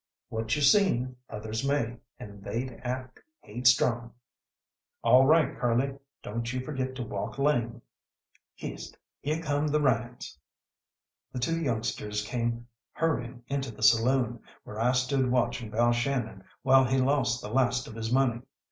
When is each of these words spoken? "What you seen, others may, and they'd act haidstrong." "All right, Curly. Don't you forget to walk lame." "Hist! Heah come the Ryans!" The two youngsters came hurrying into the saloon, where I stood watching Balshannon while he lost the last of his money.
"What 0.29 0.55
you 0.55 0.63
seen, 0.63 1.17
others 1.29 1.63
may, 1.63 1.97
and 2.19 2.43
they'd 2.43 2.71
act 2.83 3.19
haidstrong." 3.45 4.13
"All 5.03 5.27
right, 5.27 5.55
Curly. 5.55 5.99
Don't 6.23 6.51
you 6.51 6.59
forget 6.61 6.95
to 6.95 7.03
walk 7.03 7.37
lame." 7.37 7.83
"Hist! 8.55 8.97
Heah 9.19 9.43
come 9.43 9.67
the 9.67 9.79
Ryans!" 9.79 10.39
The 11.33 11.37
two 11.37 11.61
youngsters 11.61 12.25
came 12.25 12.67
hurrying 12.93 13.43
into 13.47 13.69
the 13.69 13.83
saloon, 13.83 14.39
where 14.63 14.79
I 14.79 14.93
stood 14.93 15.29
watching 15.29 15.69
Balshannon 15.69 16.45
while 16.63 16.83
he 16.85 16.97
lost 16.97 17.43
the 17.43 17.53
last 17.53 17.87
of 17.87 17.93
his 17.93 18.11
money. 18.11 18.41